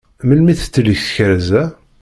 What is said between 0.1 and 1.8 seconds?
Melmi i d-tettili tkerza?